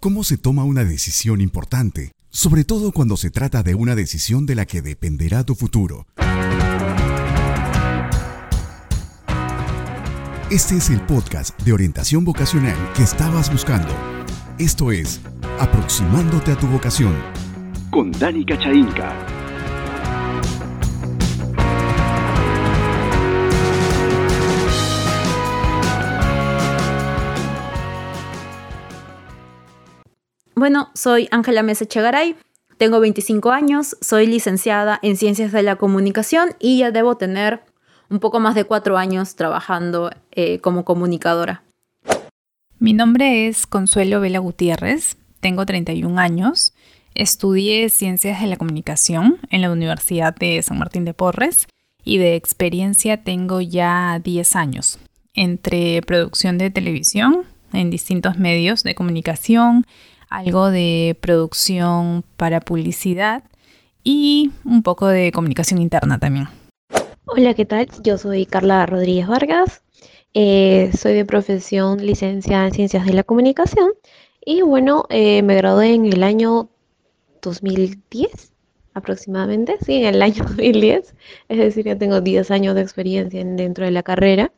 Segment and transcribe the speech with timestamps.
[0.00, 2.12] ¿Cómo se toma una decisión importante?
[2.30, 6.06] Sobre todo cuando se trata de una decisión de la que dependerá tu futuro.
[10.52, 13.92] Este es el podcast de orientación vocacional que estabas buscando.
[14.60, 15.20] Esto es
[15.58, 17.16] Aproximándote a tu vocación.
[17.90, 19.37] Con Dani Cachainca.
[30.58, 32.34] Bueno, soy Ángela Mesa Chegaray,
[32.78, 37.60] tengo 25 años, soy licenciada en Ciencias de la Comunicación y ya debo tener
[38.10, 41.62] un poco más de cuatro años trabajando eh, como comunicadora.
[42.80, 46.72] Mi nombre es Consuelo Vela Gutiérrez, tengo 31 años,
[47.14, 51.68] estudié Ciencias de la Comunicación en la Universidad de San Martín de Porres
[52.02, 54.98] y de experiencia tengo ya 10 años
[55.34, 59.86] entre producción de televisión en distintos medios de comunicación,
[60.28, 63.44] algo de producción para publicidad
[64.04, 66.48] y un poco de comunicación interna también.
[67.26, 67.88] Hola, ¿qué tal?
[68.02, 69.82] Yo soy Carla Rodríguez Vargas,
[70.34, 73.90] eh, soy de profesión licenciada en Ciencias de la Comunicación
[74.44, 76.70] y bueno, eh, me gradué en el año
[77.42, 78.52] 2010
[78.94, 81.14] aproximadamente, sí, en el año 2010,
[81.48, 84.52] es decir, ya tengo 10 años de experiencia dentro de la carrera.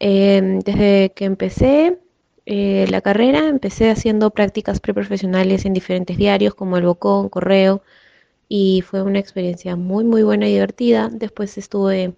[0.00, 1.98] Eh, desde que empecé
[2.46, 7.82] eh, la carrera empecé haciendo prácticas preprofesionales en diferentes diarios como El Bocón, Correo,
[8.48, 11.08] y fue una experiencia muy, muy buena y divertida.
[11.10, 12.14] Después estuve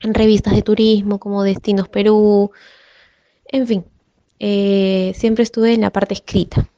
[0.00, 2.50] en revistas de turismo como Destinos Perú,
[3.50, 3.84] en fin,
[4.38, 6.68] eh, siempre estuve en la parte escrita.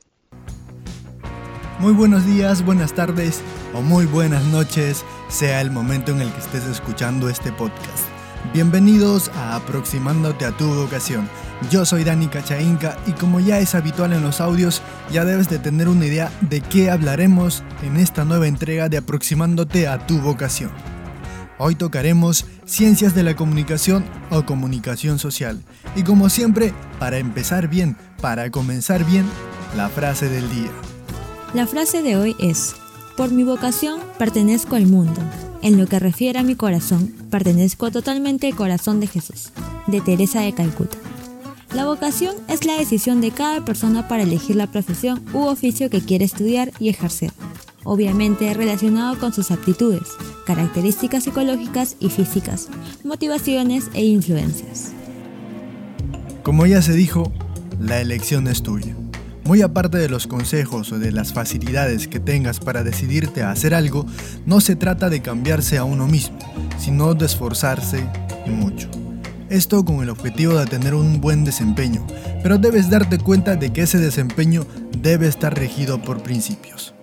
[1.80, 3.42] Muy buenos días, buenas tardes
[3.74, 8.06] o muy buenas noches, sea el momento en el que estés escuchando este podcast.
[8.54, 11.28] Bienvenidos a Aproximándote a tu vocación
[11.68, 14.80] yo soy Dani Cachainca y como ya es habitual en los audios,
[15.12, 19.86] ya debes de tener una idea de qué hablaremos en esta nueva entrega de Aproximándote
[19.86, 20.70] a tu vocación.
[21.58, 25.62] Hoy tocaremos Ciencias de la Comunicación o Comunicación Social.
[25.94, 29.26] Y como siempre, para empezar bien, para comenzar bien,
[29.76, 30.70] la frase del día.
[31.52, 32.74] La frase de hoy es,
[33.16, 35.20] por mi vocación pertenezco al mundo.
[35.60, 39.50] En lo que refiere a mi corazón, pertenezco totalmente al corazón de Jesús,
[39.86, 40.96] de Teresa de Calcuta.
[41.74, 46.00] La vocación es la decisión de cada persona para elegir la profesión u oficio que
[46.00, 47.30] quiere estudiar y ejercer,
[47.84, 50.08] obviamente relacionado con sus aptitudes,
[50.46, 52.68] características psicológicas y físicas,
[53.04, 54.90] motivaciones e influencias.
[56.42, 57.30] Como ya se dijo,
[57.78, 58.96] la elección es tuya.
[59.44, 63.74] Muy aparte de los consejos o de las facilidades que tengas para decidirte a hacer
[63.74, 64.06] algo,
[64.44, 66.38] no se trata de cambiarse a uno mismo,
[66.78, 68.04] sino de esforzarse
[68.46, 68.88] mucho.
[69.50, 72.06] Esto con el objetivo de tener un buen desempeño,
[72.40, 74.64] pero debes darte cuenta de que ese desempeño
[74.96, 76.94] debe estar regido por principios.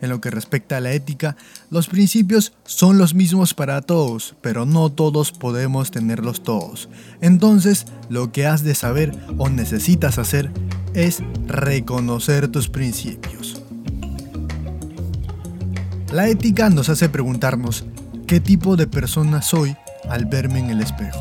[0.00, 1.36] En lo que respecta a la ética,
[1.70, 6.88] los principios son los mismos para todos, pero no todos podemos tenerlos todos.
[7.20, 10.50] Entonces, lo que has de saber o necesitas hacer
[10.94, 13.62] es reconocer tus principios.
[16.10, 17.84] La ética nos hace preguntarnos
[18.26, 19.76] qué tipo de persona soy
[20.10, 21.20] al verme en el espejo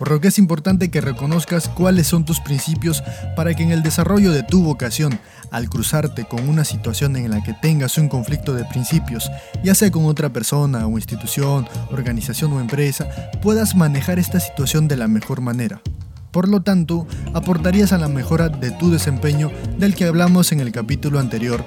[0.00, 3.04] por lo que es importante que reconozcas cuáles son tus principios
[3.36, 7.42] para que en el desarrollo de tu vocación, al cruzarte con una situación en la
[7.42, 9.30] que tengas un conflicto de principios,
[9.62, 13.10] ya sea con otra persona o institución, organización o empresa,
[13.42, 15.82] puedas manejar esta situación de la mejor manera.
[16.30, 20.72] Por lo tanto, aportarías a la mejora de tu desempeño del que hablamos en el
[20.72, 21.62] capítulo anterior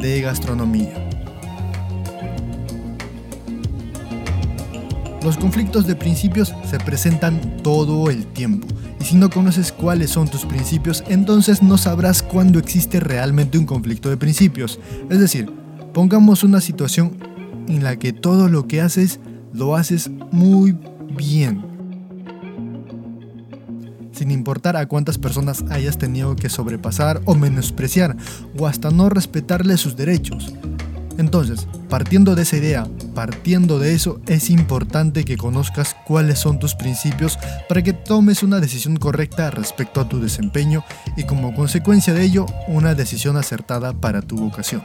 [0.00, 1.07] de gastronomía.
[5.22, 8.68] Los conflictos de principios se presentan todo el tiempo.
[9.00, 13.66] Y si no conoces cuáles son tus principios, entonces no sabrás cuándo existe realmente un
[13.66, 14.78] conflicto de principios.
[15.10, 15.52] Es decir,
[15.92, 17.16] pongamos una situación
[17.66, 19.18] en la que todo lo que haces
[19.52, 20.76] lo haces muy
[21.16, 21.64] bien.
[24.12, 28.16] Sin importar a cuántas personas hayas tenido que sobrepasar o menospreciar,
[28.56, 30.52] o hasta no respetarle sus derechos.
[31.18, 36.76] Entonces, partiendo de esa idea, partiendo de eso, es importante que conozcas cuáles son tus
[36.76, 37.38] principios
[37.68, 40.84] para que tomes una decisión correcta respecto a tu desempeño
[41.16, 44.82] y como consecuencia de ello, una decisión acertada para tu vocación.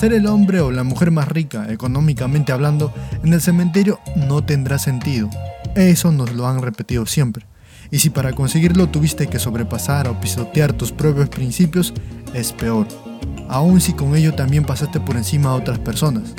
[0.00, 2.92] Ser el hombre o la mujer más rica, económicamente hablando,
[3.22, 5.28] en el cementerio no tendrá sentido.
[5.76, 7.46] Eso nos lo han repetido siempre.
[7.92, 11.92] Y si para conseguirlo tuviste que sobrepasar o pisotear tus propios principios,
[12.34, 12.86] es peor
[13.52, 16.34] aun si con ello también pasaste por encima a otras personas.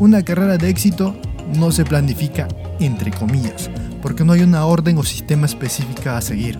[0.00, 1.14] Una carrera de éxito
[1.54, 2.48] no se planifica
[2.80, 3.70] entre comillas,
[4.00, 6.56] porque no hay una orden o sistema específica a seguir.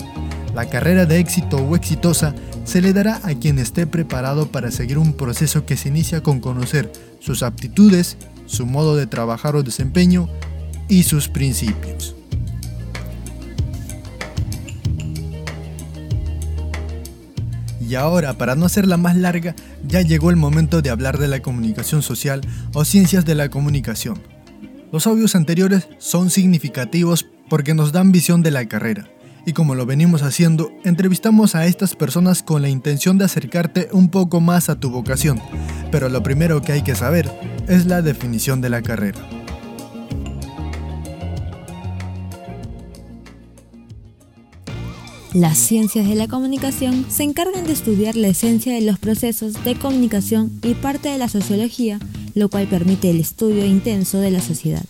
[0.55, 2.35] La carrera de éxito o exitosa
[2.65, 6.41] se le dará a quien esté preparado para seguir un proceso que se inicia con
[6.41, 10.29] conocer sus aptitudes, su modo de trabajar o desempeño
[10.88, 12.14] y sus principios.
[17.88, 19.55] Y ahora, para no hacerla más larga,
[19.87, 22.43] ya llegó el momento de hablar de la comunicación social
[22.75, 24.20] o ciencias de la comunicación.
[24.93, 29.08] Los audios anteriores son significativos porque nos dan visión de la carrera.
[29.46, 34.11] Y como lo venimos haciendo, entrevistamos a estas personas con la intención de acercarte un
[34.11, 35.40] poco más a tu vocación.
[35.90, 37.31] Pero lo primero que hay que saber
[37.69, 39.38] es la definición de la carrera.
[45.34, 49.78] Las ciencias de la comunicación se encargan de estudiar la esencia de los procesos de
[49.78, 51.98] comunicación y parte de la sociología,
[52.34, 54.84] lo cual permite el estudio intenso de la sociedad.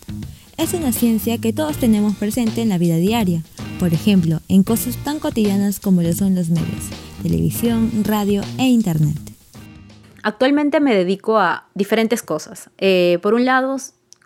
[0.57, 3.43] Es una ciencia que todos tenemos presente en la vida diaria,
[3.81, 6.85] por ejemplo, en cosas tan cotidianas como lo son los medios,
[7.21, 9.19] televisión, radio e internet.
[10.23, 12.71] Actualmente me dedico a diferentes cosas.
[12.79, 13.77] Eh, por un lado,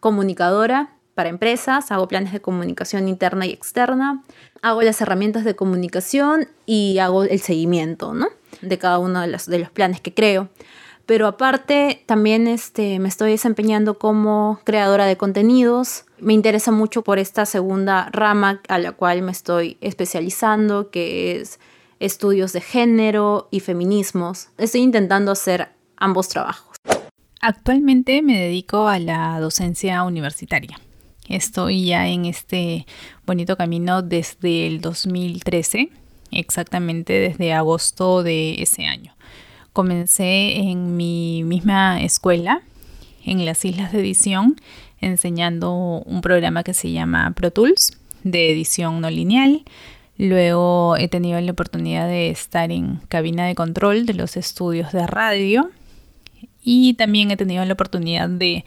[0.01, 4.23] comunicadora para empresas, hago planes de comunicación interna y externa,
[4.63, 8.29] hago las herramientas de comunicación y hago el seguimiento ¿no?
[8.63, 10.49] de cada uno de los, planes que creo.
[11.05, 16.05] Pero aparte, también este, me estoy desempeñando como creadora de contenidos.
[16.21, 21.59] Me interesa mucho por esta segunda rama a la cual me estoy especializando, que es
[21.99, 24.49] estudios de género y feminismos.
[24.59, 26.77] Estoy intentando hacer ambos trabajos.
[27.41, 30.79] Actualmente me dedico a la docencia universitaria.
[31.33, 32.87] Estoy ya en este
[33.25, 35.89] bonito camino desde el 2013,
[36.31, 39.15] exactamente desde agosto de ese año.
[39.73, 42.61] Comencé en mi misma escuela,
[43.25, 44.61] en las Islas de Edición,
[45.01, 49.65] enseñando un programa que se llama Pro Tools, de edición no lineal.
[50.19, 55.07] Luego he tenido la oportunidad de estar en cabina de control de los estudios de
[55.07, 55.71] radio
[56.63, 58.67] y también he tenido la oportunidad de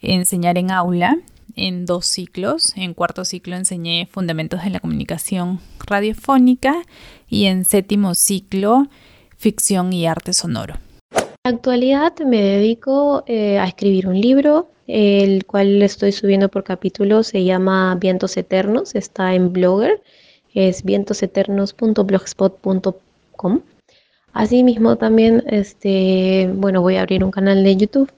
[0.00, 1.18] enseñar en aula
[1.56, 2.72] en dos ciclos.
[2.76, 6.82] En cuarto ciclo enseñé Fundamentos de la Comunicación Radiofónica
[7.28, 8.88] y en séptimo ciclo
[9.36, 10.76] Ficción y Arte Sonoro.
[11.12, 16.62] En la actualidad me dedico eh, a escribir un libro, el cual estoy subiendo por
[16.64, 20.02] capítulos, se llama Vientos Eternos, está en Blogger,
[20.52, 23.60] es vientoseternos.blogspot.com.
[24.32, 28.12] Asimismo también, este, bueno, voy a abrir un canal de YouTube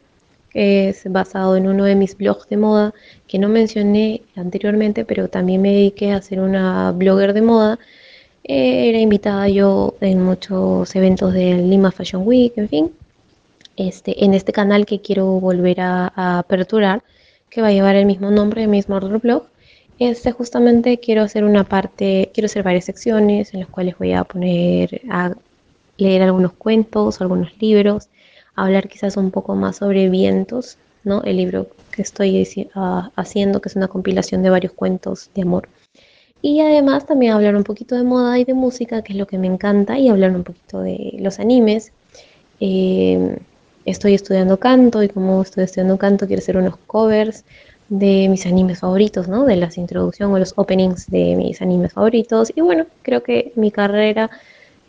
[0.54, 2.94] es basado en uno de mis blogs de moda
[3.26, 7.78] que no mencioné anteriormente, pero también me dediqué a ser una blogger de moda.
[8.44, 12.92] Eh, era invitada yo en muchos eventos del Lima Fashion Week, en fin.
[13.76, 17.02] Este, en este canal que quiero volver a, aperturar,
[17.48, 19.44] que va a llevar el mismo nombre, el mismo blog.
[19.98, 24.24] Este justamente quiero hacer una parte, quiero hacer varias secciones en las cuales voy a
[24.24, 25.34] poner a
[25.96, 28.08] leer algunos cuentos, algunos libros,
[28.54, 31.22] hablar quizás un poco más sobre vientos, ¿no?
[31.22, 35.68] El libro que estoy ah, haciendo, que es una compilación de varios cuentos de amor.
[36.40, 39.38] Y además también hablar un poquito de moda y de música, que es lo que
[39.38, 41.92] me encanta, y hablar un poquito de los animes.
[42.60, 43.38] Eh,
[43.84, 47.44] estoy estudiando canto y como estoy estudiando canto quiero hacer unos covers
[47.88, 49.44] de mis animes favoritos, ¿no?
[49.44, 52.52] De las introducciones o los openings de mis animes favoritos.
[52.54, 54.30] Y bueno, creo que mi carrera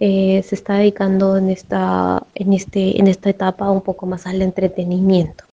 [0.05, 4.42] eh, se está dedicando en esta, en, este, en esta etapa un poco más al
[4.42, 5.45] entretenimiento.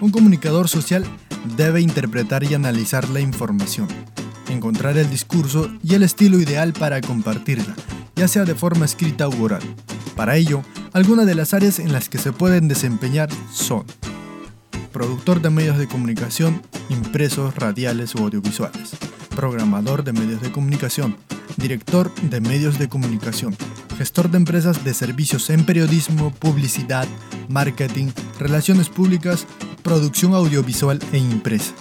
[0.00, 1.04] Un comunicador social
[1.58, 3.86] debe interpretar y analizar la información,
[4.48, 7.74] encontrar el discurso y el estilo ideal para compartirla,
[8.16, 9.62] ya sea de forma escrita u oral.
[10.16, 10.62] Para ello,
[10.94, 13.84] algunas de las áreas en las que se pueden desempeñar son
[14.90, 18.96] productor de medios de comunicación, impresos, radiales u audiovisuales,
[19.38, 21.16] programador de medios de comunicación,
[21.58, 23.54] director de medios de comunicación,
[23.96, 27.06] gestor de empresas de servicios en periodismo, publicidad,
[27.48, 28.08] marketing,
[28.40, 29.46] relaciones públicas,
[29.84, 31.72] producción audiovisual e impresa,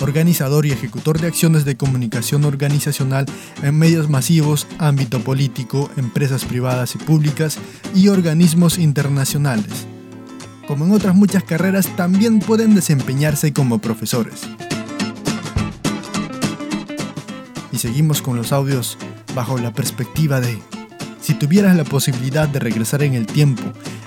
[0.00, 3.24] organizador y ejecutor de acciones de comunicación organizacional
[3.62, 7.56] en medios masivos, ámbito político, empresas privadas y públicas
[7.94, 9.86] y organismos internacionales.
[10.66, 14.40] Como en otras muchas carreras, también pueden desempeñarse como profesores.
[17.76, 18.96] Y seguimos con los audios
[19.34, 20.58] bajo la perspectiva de,
[21.20, 23.62] si tuvieras la posibilidad de regresar en el tiempo,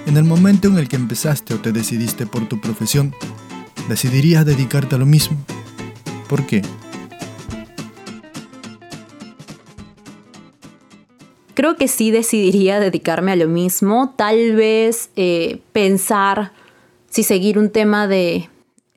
[0.08, 3.14] en el momento en el que empezaste o te decidiste por tu profesión,
[3.88, 5.38] ¿decidirías dedicarte a lo mismo?
[6.28, 6.64] ¿Por qué?
[11.54, 16.54] Creo que sí decidiría dedicarme a lo mismo, tal vez eh, pensar
[17.08, 18.50] si seguir un tema de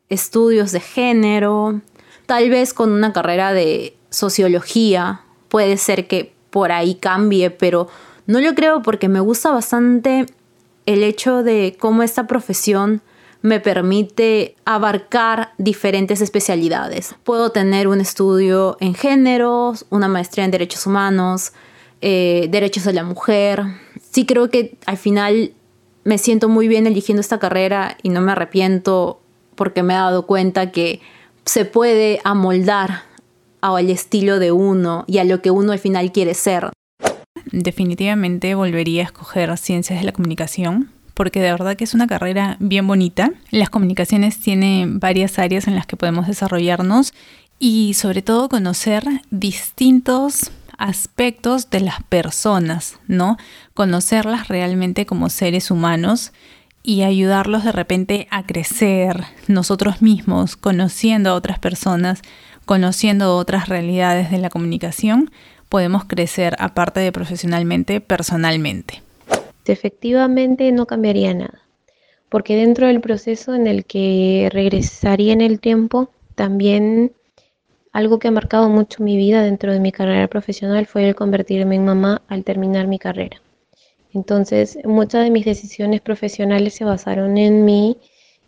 [0.08, 1.82] estudios de género,
[2.24, 7.88] tal vez con una carrera de sociología, puede ser que por ahí cambie, pero
[8.26, 10.26] no lo creo porque me gusta bastante
[10.86, 13.02] el hecho de cómo esta profesión
[13.40, 17.16] me permite abarcar diferentes especialidades.
[17.24, 21.52] Puedo tener un estudio en géneros, una maestría en derechos humanos,
[22.00, 23.64] eh, derechos de la mujer.
[24.12, 25.52] Sí creo que al final
[26.04, 29.20] me siento muy bien eligiendo esta carrera y no me arrepiento
[29.56, 31.00] porque me he dado cuenta que
[31.44, 33.02] se puede amoldar
[33.62, 36.70] al estilo de uno y a lo que uno al final quiere ser.
[37.50, 42.56] Definitivamente volvería a escoger ciencias de la comunicación porque de verdad que es una carrera
[42.58, 43.32] bien bonita.
[43.50, 47.12] Las comunicaciones tienen varias áreas en las que podemos desarrollarnos
[47.58, 53.36] y sobre todo conocer distintos aspectos de las personas, ¿no?
[53.74, 56.32] Conocerlas realmente como seres humanos
[56.82, 62.22] y ayudarlos de repente a crecer nosotros mismos, conociendo a otras personas,
[62.72, 65.30] conociendo otras realidades de la comunicación,
[65.68, 69.02] podemos crecer aparte de profesionalmente, personalmente.
[69.66, 71.60] Efectivamente no cambiaría nada,
[72.30, 77.12] porque dentro del proceso en el que regresaría en el tiempo, también
[77.92, 81.76] algo que ha marcado mucho mi vida dentro de mi carrera profesional fue el convertirme
[81.76, 83.42] en mamá al terminar mi carrera.
[84.14, 87.98] Entonces, muchas de mis decisiones profesionales se basaron en mi,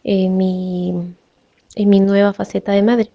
[0.03, 3.11] en mi nueva faceta de madre.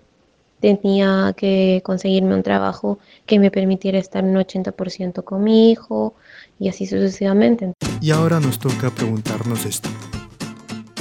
[0.59, 6.13] Tenía que conseguirme un trabajo que me permitiera estar un 80% con mi hijo
[6.59, 7.73] y así sucesivamente.
[8.01, 9.89] Y ahora nos toca preguntarnos esto.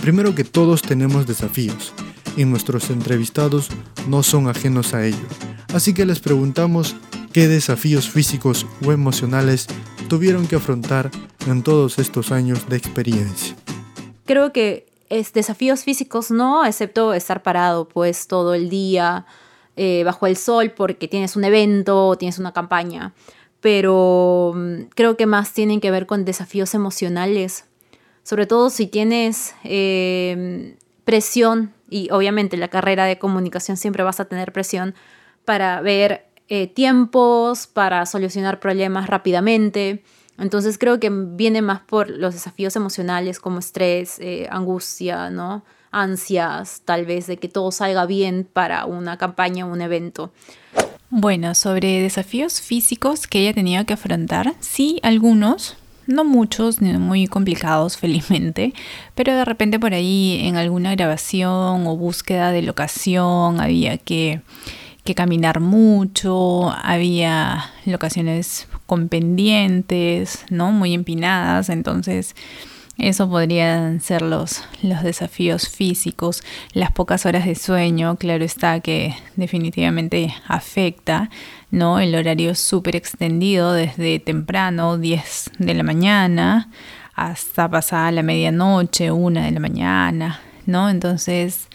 [0.00, 1.92] Primero que todos tenemos desafíos
[2.36, 3.68] y nuestros entrevistados
[4.06, 5.26] no son ajenos a ello.
[5.74, 6.94] Así que les preguntamos
[7.32, 9.66] qué desafíos físicos o emocionales
[10.08, 11.10] tuvieron que afrontar
[11.46, 13.56] en todos estos años de experiencia.
[14.24, 19.26] Creo que es desafíos físicos no, excepto estar parado pues todo el día
[19.78, 23.14] eh, bajo el sol porque tienes un evento o tienes una campaña.
[23.60, 27.64] Pero mm, creo que más tienen que ver con desafíos emocionales.
[28.22, 34.26] Sobre todo si tienes eh, presión, y obviamente la carrera de comunicación siempre vas a
[34.26, 34.94] tener presión
[35.44, 40.02] para ver eh, tiempos, para solucionar problemas rápidamente.
[40.38, 45.64] Entonces creo que viene más por los desafíos emocionales como estrés, eh, angustia, ¿no?
[45.90, 50.32] Ansias, tal vez de que todo salga bien para una campaña o un evento.
[51.10, 55.76] Bueno, sobre desafíos físicos que ella tenido que afrontar, sí, algunos,
[56.06, 58.74] no muchos, ni muy complicados, felizmente,
[59.14, 64.42] pero de repente por ahí en alguna grabación o búsqueda de locación había que,
[65.02, 70.72] que caminar mucho, había locaciones con pendientes, ¿no?
[70.72, 72.34] Muy empinadas, entonces
[72.98, 79.14] eso podrían ser los, los desafíos físicos, las pocas horas de sueño, claro está que
[79.36, 81.30] definitivamente afecta,
[81.70, 82.00] ¿no?
[82.00, 86.70] El horario súper extendido desde temprano, 10 de la mañana,
[87.14, 90.90] hasta pasada la medianoche, 1 de la mañana, ¿no?
[90.90, 91.68] Entonces,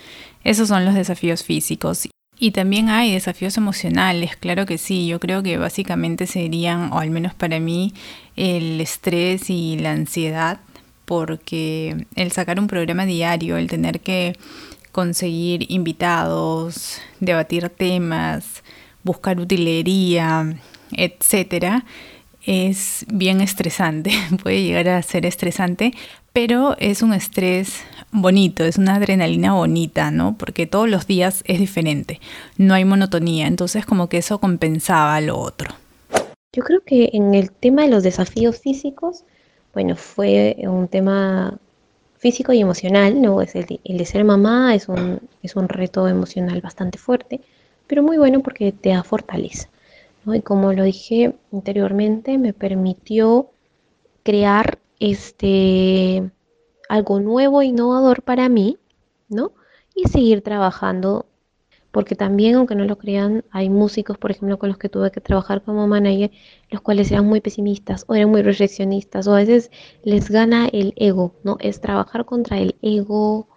[0.43, 2.09] esos son los desafíos físicos.
[2.37, 7.11] Y también hay desafíos emocionales, claro que sí, yo creo que básicamente serían, o al
[7.11, 7.93] menos para mí,
[8.35, 10.59] el estrés y la ansiedad
[11.05, 14.37] porque el sacar un programa diario, el tener que
[14.91, 18.63] conseguir invitados, debatir temas,
[19.03, 20.55] buscar utilería,
[20.91, 21.85] etcétera,
[22.45, 24.11] es bien estresante,
[24.43, 25.93] puede llegar a ser estresante,
[26.31, 30.35] pero es un estrés bonito, es una adrenalina bonita, ¿no?
[30.37, 32.19] Porque todos los días es diferente,
[32.57, 35.73] no hay monotonía, entonces como que eso compensaba lo otro.
[36.55, 39.23] Yo creo que en el tema de los desafíos físicos,
[39.73, 41.57] bueno, fue un tema
[42.17, 43.41] físico y emocional, ¿no?
[43.41, 47.41] Es el, de, ser mamá es un, es un reto emocional bastante fuerte,
[47.87, 49.69] pero muy bueno porque te da fortaleza.
[50.23, 50.33] ¿no?
[50.35, 53.49] Y como lo dije anteriormente, me permitió
[54.23, 56.31] crear este
[56.87, 58.77] algo nuevo e innovador para mí,
[59.27, 59.51] ¿no?
[59.95, 61.25] Y seguir trabajando
[61.93, 65.21] porque también, aunque no lo crean, hay músicos, por ejemplo, con los que tuve que
[65.21, 66.31] trabajar como manager,
[66.71, 69.69] los cuales eran muy pesimistas o eran muy reflexionistas o a veces
[70.03, 71.57] les gana el ego, ¿no?
[71.59, 73.47] Es trabajar contra el ego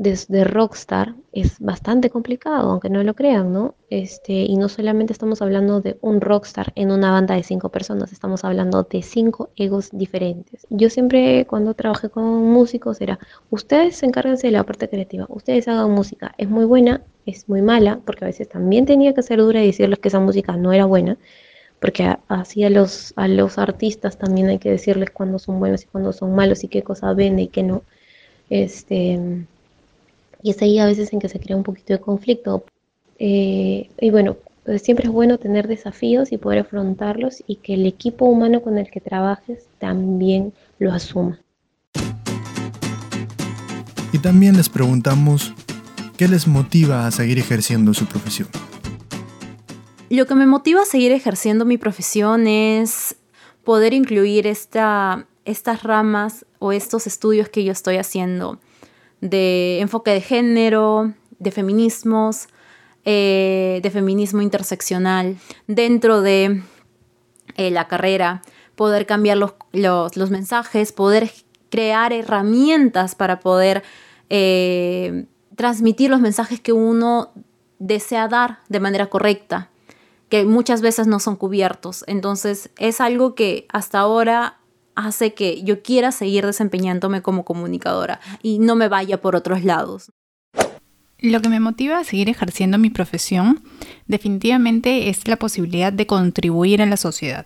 [0.00, 3.74] desde rockstar es bastante complicado, aunque no lo crean, ¿no?
[3.90, 8.10] Este, y no solamente estamos hablando de un rockstar en una banda de cinco personas,
[8.10, 10.66] estamos hablando de cinco egos diferentes.
[10.70, 13.18] Yo siempre cuando trabajé con músicos era,
[13.50, 18.00] ustedes encárguense de la parte creativa, ustedes hagan música, es muy buena, es muy mala,
[18.04, 20.84] porque a veces también tenía que ser dura y decirles que esa música no era
[20.84, 21.16] buena,
[21.80, 25.86] porque así a los, a los artistas también hay que decirles cuándo son buenos y
[25.86, 27.82] cuándo son malos y qué cosa vende y qué no.
[28.50, 29.18] Este,
[30.42, 32.64] y es ahí a veces en que se crea un poquito de conflicto.
[33.18, 34.36] Eh, y bueno,
[34.78, 38.90] siempre es bueno tener desafíos y poder afrontarlos y que el equipo humano con el
[38.90, 41.38] que trabajes también lo asuma.
[44.12, 45.54] Y también les preguntamos
[46.20, 48.46] qué les motiva a seguir ejerciendo su profesión.
[50.10, 53.16] Lo que me motiva a seguir ejerciendo mi profesión es
[53.64, 58.60] poder incluir esta, estas ramas o estos estudios que yo estoy haciendo
[59.22, 62.48] de enfoque de género, de feminismos,
[63.06, 66.60] eh, de feminismo interseccional dentro de
[67.56, 68.42] eh, la carrera,
[68.74, 71.32] poder cambiar los, los, mensajes, poder
[71.70, 73.82] crear herramientas para poder
[74.28, 75.24] eh,
[75.60, 77.32] transmitir los mensajes que uno
[77.78, 79.68] desea dar de manera correcta
[80.30, 82.02] que muchas veces no son cubiertos.
[82.06, 84.56] Entonces es algo que hasta ahora
[84.94, 90.10] hace que yo quiera seguir desempeñándome como comunicadora y no me vaya por otros lados.
[91.18, 93.62] Lo que me motiva a seguir ejerciendo mi profesión
[94.06, 97.44] definitivamente es la posibilidad de contribuir a la sociedad,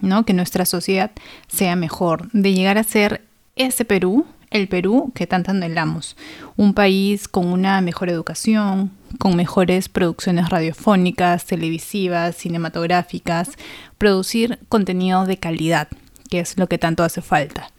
[0.00, 0.24] ¿no?
[0.24, 1.10] Que nuestra sociedad
[1.48, 6.16] sea mejor, de llegar a ser ese Perú el Perú que tanto anhelamos.
[6.56, 13.50] Un país con una mejor educación, con mejores producciones radiofónicas, televisivas, cinematográficas,
[13.98, 15.88] producir contenido de calidad,
[16.30, 17.70] que es lo que tanto hace falta.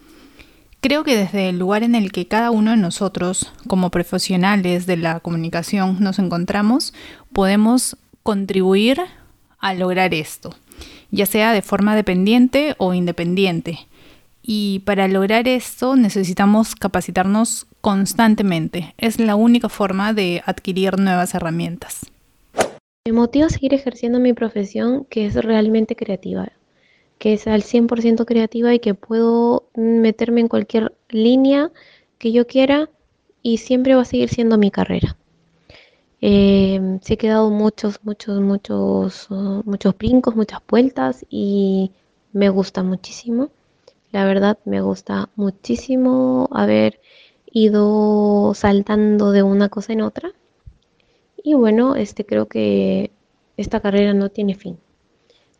[0.81, 4.97] Creo que desde el lugar en el que cada uno de nosotros, como profesionales de
[4.97, 6.93] la comunicación, nos encontramos,
[7.31, 8.99] podemos contribuir
[9.59, 10.55] a lograr esto,
[11.09, 13.87] ya sea de forma dependiente o independiente
[14.43, 18.93] y para lograr esto necesitamos capacitarnos constantemente.
[18.97, 22.01] Es la única forma de adquirir nuevas herramientas.
[23.05, 26.51] Me motiva a seguir ejerciendo mi profesión que es realmente creativa,
[27.17, 31.71] que es al 100% creativa y que puedo meterme en cualquier línea
[32.17, 32.89] que yo quiera
[33.41, 35.17] y siempre va a seguir siendo mi carrera.
[36.21, 41.91] Eh, se he quedado muchos, muchos, muchos, muchos brincos, muchas vueltas y
[42.31, 43.49] me gusta muchísimo.
[44.13, 47.01] La verdad me gusta muchísimo haber
[47.51, 50.33] ido saltando de una cosa en otra.
[51.43, 53.09] Y bueno, este creo que
[53.57, 54.77] esta carrera no tiene fin,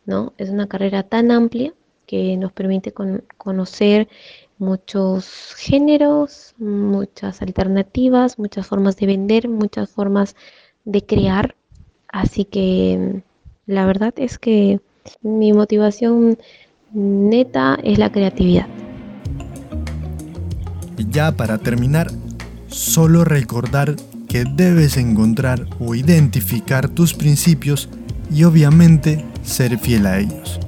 [0.06, 0.34] ¿no?
[0.38, 1.74] Es una carrera tan amplia
[2.06, 2.94] que nos permite
[3.36, 4.06] conocer
[4.58, 10.36] muchos géneros, muchas alternativas, muchas formas de vender, muchas formas
[10.84, 11.56] de crear.
[12.06, 13.24] Así que
[13.66, 14.78] la verdad es que
[15.22, 16.38] mi motivación
[16.94, 18.66] neta es la creatividad.
[20.96, 22.10] Y ya para terminar,
[22.68, 23.96] solo recordar
[24.28, 27.88] que debes encontrar o identificar tus principios
[28.30, 30.60] y obviamente ser fiel a ellos.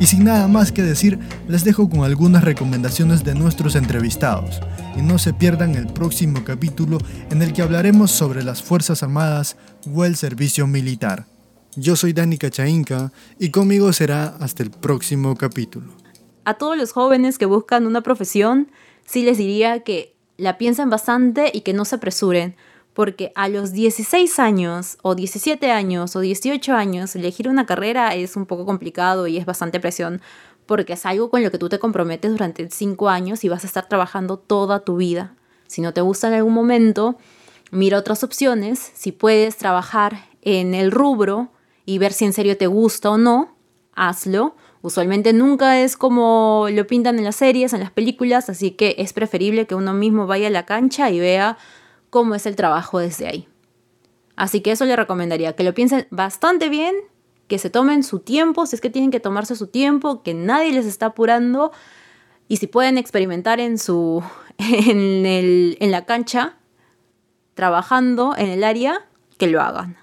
[0.00, 4.60] Y sin nada más que decir, les dejo con algunas recomendaciones de nuestros entrevistados.
[4.96, 6.98] Y no se pierdan el próximo capítulo
[7.30, 9.56] en el que hablaremos sobre las Fuerzas Armadas
[9.92, 11.26] o el servicio militar.
[11.76, 15.92] Yo soy Dani Cachainca y conmigo será hasta el próximo capítulo.
[16.44, 18.70] A todos los jóvenes que buscan una profesión,
[19.04, 22.54] sí les diría que la piensen bastante y que no se apresuren,
[22.92, 28.36] porque a los 16 años o 17 años o 18 años elegir una carrera es
[28.36, 30.20] un poco complicado y es bastante presión,
[30.66, 33.66] porque es algo con lo que tú te comprometes durante 5 años y vas a
[33.66, 35.34] estar trabajando toda tu vida.
[35.66, 37.18] Si no te gusta en algún momento,
[37.72, 41.50] mira otras opciones, si puedes trabajar en el rubro
[41.86, 43.56] y ver si en serio te gusta o no,
[43.94, 44.56] hazlo.
[44.82, 49.12] Usualmente nunca es como lo pintan en las series, en las películas, así que es
[49.12, 51.56] preferible que uno mismo vaya a la cancha y vea
[52.10, 53.48] cómo es el trabajo desde ahí.
[54.36, 56.94] Así que eso le recomendaría, que lo piensen bastante bien,
[57.46, 60.72] que se tomen su tiempo, si es que tienen que tomarse su tiempo, que nadie
[60.72, 61.72] les está apurando
[62.48, 64.22] y si pueden experimentar en su
[64.58, 66.56] en, en la cancha
[67.54, 69.06] trabajando en el área,
[69.38, 69.96] que lo hagan.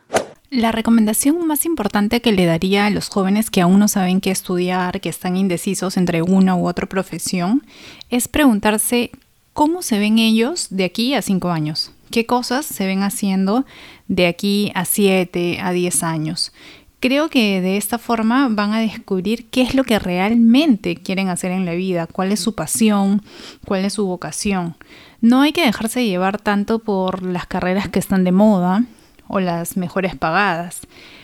[0.51, 4.31] La recomendación más importante que le daría a los jóvenes que aún no saben qué
[4.31, 7.65] estudiar, que están indecisos entre una u otra profesión,
[8.09, 9.11] es preguntarse
[9.53, 13.65] cómo se ven ellos de aquí a cinco años, qué cosas se ven haciendo
[14.09, 16.51] de aquí a siete, a diez años.
[16.99, 21.51] Creo que de esta forma van a descubrir qué es lo que realmente quieren hacer
[21.51, 23.21] en la vida, cuál es su pasión,
[23.65, 24.75] cuál es su vocación.
[25.21, 28.83] No hay que dejarse llevar tanto por las carreras que están de moda,
[29.31, 30.81] o las mejores pagadas.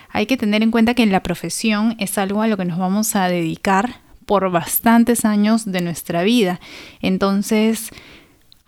[0.10, 3.16] Hay que tener en cuenta que la profesión es algo a lo que nos vamos
[3.16, 6.60] a dedicar por bastantes años de nuestra vida.
[7.02, 7.92] Entonces,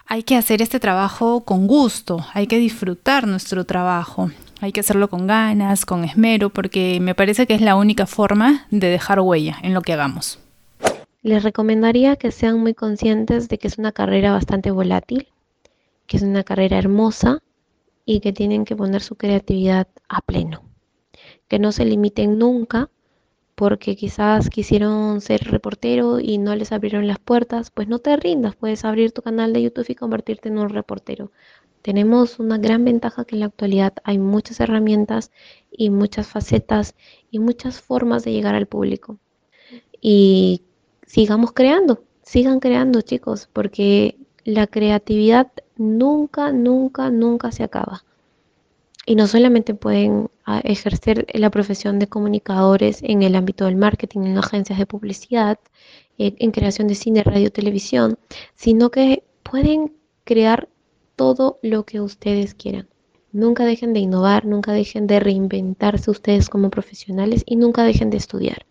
[0.05, 5.09] hay que hacer este trabajo con gusto, hay que disfrutar nuestro trabajo, hay que hacerlo
[5.09, 9.57] con ganas, con esmero, porque me parece que es la única forma de dejar huella
[9.63, 10.39] en lo que hagamos.
[11.21, 15.27] Les recomendaría que sean muy conscientes de que es una carrera bastante volátil,
[16.07, 17.39] que es una carrera hermosa
[18.11, 20.63] y que tienen que poner su creatividad a pleno,
[21.47, 22.89] que no se limiten nunca
[23.53, 28.55] porque quizás quisieron ser reportero y no les abrieron las puertas, pues no te rindas,
[28.55, 31.31] puedes abrir tu canal de YouTube y convertirte en un reportero.
[31.83, 35.31] Tenemos una gran ventaja que en la actualidad hay muchas herramientas
[35.71, 36.95] y muchas facetas
[37.29, 39.19] y muchas formas de llegar al público.
[40.01, 40.63] Y
[41.05, 44.18] sigamos creando, sigan creando chicos, porque
[44.49, 48.03] la creatividad nunca, nunca, nunca se acaba.
[49.05, 54.21] Y no solamente pueden ah, ejercer la profesión de comunicadores en el ámbito del marketing,
[54.21, 55.59] en agencias de publicidad,
[56.17, 58.17] eh, en creación de cine, radio, televisión,
[58.55, 59.93] sino que pueden
[60.25, 60.67] crear
[61.15, 62.87] todo lo que ustedes quieran.
[63.31, 68.17] Nunca dejen de innovar, nunca dejen de reinventarse ustedes como profesionales y nunca dejen de
[68.17, 68.65] estudiar,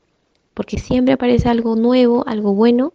[0.54, 2.94] porque siempre aparece algo nuevo, algo bueno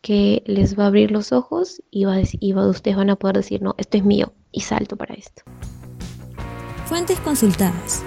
[0.00, 3.62] que les va a abrir los ojos y, va y ustedes van a poder decir,
[3.62, 5.42] no, esto es mío y salto para esto.
[6.86, 8.02] Fuentes consultadas.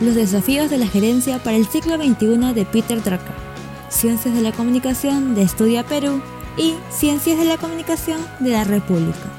[0.00, 3.48] Los desafíos de la gerencia para el siglo XXI de Peter Drucker.
[3.88, 6.20] Ciencias de la Comunicación de Estudia Perú
[6.56, 9.32] y Ciencias de la Comunicación de la República.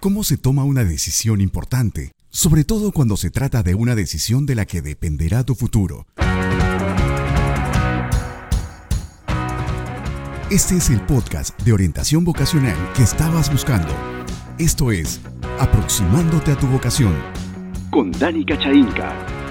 [0.00, 2.12] ¿Cómo se toma una decisión importante?
[2.28, 6.06] Sobre todo cuando se trata de una decisión de la que dependerá tu futuro.
[10.52, 13.88] Este es el podcast de orientación vocacional que estabas buscando.
[14.58, 15.18] Esto es
[15.58, 17.14] Aproximándote a tu vocación
[17.90, 19.41] con Dani Cachainca.